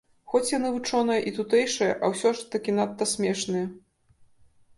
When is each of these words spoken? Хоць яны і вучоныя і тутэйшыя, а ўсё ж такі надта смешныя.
Хоць 0.31 0.51
яны 0.51 0.69
і 0.71 0.73
вучоныя 0.77 1.19
і 1.31 1.33
тутэйшыя, 1.35 1.91
а 2.07 2.09
ўсё 2.15 2.33
ж 2.41 2.49
такі 2.57 2.71
надта 2.79 3.09
смешныя. 3.13 3.65